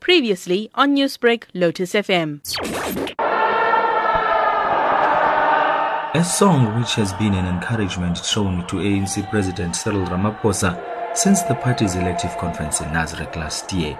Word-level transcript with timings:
Previously 0.00 0.70
on 0.74 0.96
Newsbreak, 0.96 1.44
Lotus 1.54 1.92
FM. 1.92 2.40
A 6.12 6.24
song 6.24 6.78
which 6.80 6.94
has 6.94 7.12
been 7.14 7.34
an 7.34 7.46
encouragement 7.46 8.16
shown 8.18 8.66
to 8.66 8.76
ANC 8.76 9.28
President 9.30 9.76
Cyril 9.76 10.06
Ramaphosa 10.06 11.16
since 11.16 11.42
the 11.42 11.54
party's 11.54 11.94
elective 11.94 12.36
conference 12.38 12.80
in 12.80 12.88
Nasrec 12.88 13.36
last 13.36 13.72
year. 13.72 13.98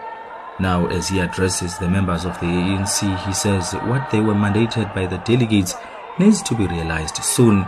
Now, 0.59 0.88
as 0.88 1.09
he 1.09 1.21
addresses 1.21 1.78
the 1.78 1.88
members 1.88 2.24
of 2.24 2.34
the 2.40 2.46
ANC, 2.46 3.26
he 3.26 3.32
says 3.32 3.72
what 3.84 4.10
they 4.10 4.21
were 4.21 4.34
mandated 4.34 4.94
by 4.94 5.06
the 5.06 5.18
delegates 5.18 5.74
needs 6.18 6.42
to 6.42 6.54
be 6.54 6.66
realized 6.66 7.22
soon. 7.22 7.64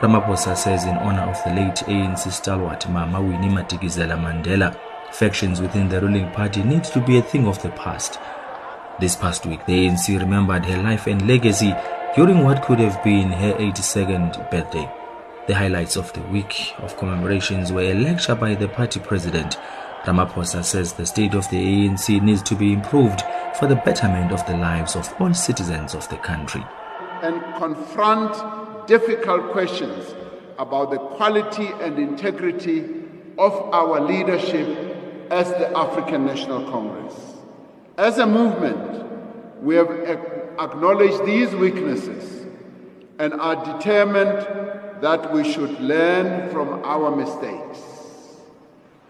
Ramaphosa 0.00 0.56
says 0.56 0.84
in 0.84 0.96
honor 0.96 1.22
of 1.22 1.42
the 1.44 1.50
late 1.50 1.76
ANC 1.86 2.30
stalwart 2.32 2.88
Mama 2.90 3.22
Winnie 3.22 3.48
Madikizela 3.48 4.18
Mandela, 4.18 4.76
factions 5.14 5.60
within 5.60 5.88
the 5.88 6.00
ruling 6.00 6.30
party 6.32 6.62
need 6.62 6.82
to 6.82 7.00
be 7.00 7.18
a 7.18 7.22
thing 7.22 7.46
of 7.46 7.62
the 7.62 7.70
past. 7.70 8.18
This 9.00 9.14
past 9.14 9.46
week, 9.46 9.64
the 9.66 9.86
ANC 9.86 10.18
remembered 10.18 10.64
her 10.66 10.82
life 10.82 11.06
and 11.06 11.26
legacy 11.28 11.72
during 12.16 12.42
what 12.42 12.62
could 12.64 12.80
have 12.80 13.02
been 13.04 13.30
her 13.30 13.52
82nd 13.54 14.50
birthday. 14.50 14.90
The 15.46 15.54
highlights 15.54 15.96
of 15.96 16.12
the 16.14 16.22
week 16.22 16.74
of 16.78 16.96
commemorations 16.96 17.72
were 17.72 17.82
a 17.82 17.94
lecture 17.94 18.34
by 18.34 18.54
the 18.54 18.68
party 18.68 18.98
president. 18.98 19.56
Ramaphosa 20.04 20.64
says 20.64 20.92
the 20.92 21.06
state 21.06 21.34
of 21.34 21.48
the 21.50 21.56
ANC 21.56 22.20
needs 22.20 22.42
to 22.42 22.54
be 22.54 22.72
improved 22.72 23.22
for 23.58 23.66
the 23.66 23.76
betterment 23.76 24.32
of 24.32 24.44
the 24.46 24.56
lives 24.56 24.96
of 24.96 25.12
all 25.20 25.32
citizens 25.32 25.94
of 25.94 26.08
the 26.08 26.16
country. 26.16 26.64
And 27.22 27.40
confront 27.56 28.86
difficult 28.88 29.52
questions 29.52 30.14
about 30.58 30.90
the 30.90 30.98
quality 30.98 31.68
and 31.80 31.98
integrity 31.98 32.84
of 33.38 33.52
our 33.72 34.00
leadership 34.00 34.93
as 35.30 35.48
the 35.50 35.76
African 35.76 36.26
National 36.26 36.70
Congress. 36.70 37.14
As 37.96 38.18
a 38.18 38.26
movement, 38.26 39.62
we 39.62 39.76
have 39.76 39.90
acknowledged 40.58 41.24
these 41.24 41.54
weaknesses 41.54 42.46
and 43.18 43.32
are 43.34 43.78
determined 43.78 45.02
that 45.02 45.32
we 45.32 45.50
should 45.50 45.80
learn 45.80 46.50
from 46.50 46.82
our 46.84 47.14
mistakes. 47.14 47.80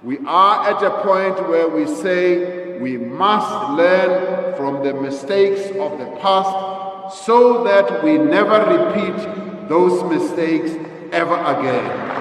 We 0.03 0.19
are 0.27 0.69
at 0.69 0.83
a 0.83 0.91
point 1.03 1.49
where 1.49 1.69
we 1.69 1.87
say 1.87 2.79
we 2.79 2.99
must 2.99 3.71
learn 3.71 4.55
from 4.57 4.85
the 4.85 4.93
mistakes 4.93 5.71
of 5.79 5.99
the 5.99 6.19
past 6.21 7.25
so 7.25 7.65
that 7.65 8.05
we 8.05 8.19
never 8.19 8.59
repeat 8.77 9.69
those 9.69 10.03
mistakes 10.05 10.73
ever 11.13 11.37
again. 11.37 12.14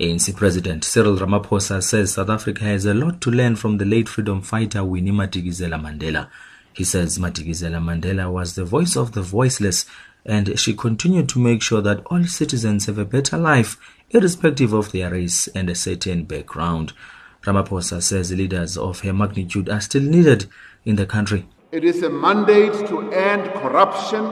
ANC 0.00 0.34
President 0.34 0.82
Cyril 0.82 1.18
Ramaphosa 1.18 1.82
says 1.82 2.14
South 2.14 2.30
Africa 2.30 2.64
has 2.64 2.86
a 2.86 2.94
lot 2.94 3.20
to 3.20 3.30
learn 3.30 3.54
from 3.54 3.76
the 3.76 3.84
late 3.84 4.08
freedom 4.08 4.40
fighter 4.40 4.82
Winnie 4.82 5.10
Madikizela 5.10 5.78
Mandela. 5.78 6.30
He 6.72 6.84
says 6.84 7.18
Madikizela 7.18 7.78
Mandela 7.84 8.32
was 8.32 8.54
the 8.54 8.64
voice 8.64 8.96
of 8.96 9.12
the 9.12 9.20
voiceless 9.20 9.84
and 10.24 10.58
she 10.58 10.72
continued 10.72 11.28
to 11.28 11.38
make 11.38 11.60
sure 11.60 11.82
that 11.82 12.02
all 12.06 12.24
citizens 12.24 12.86
have 12.86 12.96
a 12.96 13.04
better 13.04 13.36
life 13.36 13.76
irrespective 14.08 14.72
of 14.72 14.90
their 14.90 15.10
race 15.10 15.48
and 15.48 15.68
a 15.68 15.74
certain 15.74 16.24
background. 16.24 16.94
Ramaphosa 17.42 18.02
says 18.02 18.32
leaders 18.32 18.78
of 18.78 19.00
her 19.00 19.12
magnitude 19.12 19.68
are 19.68 19.82
still 19.82 20.02
needed 20.02 20.46
in 20.86 20.96
the 20.96 21.04
country. 21.04 21.46
It 21.72 21.84
is 21.84 22.02
a 22.02 22.08
mandate 22.08 22.88
to 22.88 23.12
end 23.12 23.52
corruption 23.52 24.24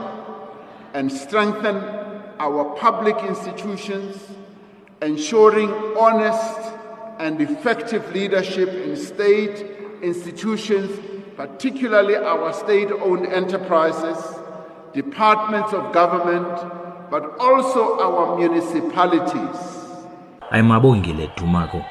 and 0.95 1.11
strengthen 1.11 1.75
our 2.39 2.75
public 2.75 3.17
institutions 3.17 4.17
ensuring 5.01 5.69
honest 5.97 6.73
and 7.19 7.39
effective 7.41 8.11
leadership 8.13 8.69
in 8.69 8.95
state 8.95 9.65
institutions, 10.01 10.91
particularly 11.35 12.15
our 12.15 12.51
state 12.53 12.91
owned 12.91 13.25
enterprises, 13.27 14.17
departments 14.93 15.73
of 15.73 15.93
government, 15.93 16.47
but 17.09 17.23
also 17.39 17.99
our 17.99 18.37
municipalities. 18.37 19.79
I'm 20.51 20.67
Abongile 20.69 21.33
Dumako 21.35 21.85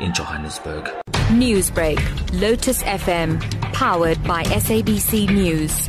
in 0.00 0.12
Johannesburg. 0.12 0.90
Newsbreak, 1.30 1.98
Lotus 2.40 2.82
FM, 2.82 3.40
powered 3.72 4.22
by 4.24 4.44
SABC 4.44 5.28
News. 5.30 5.88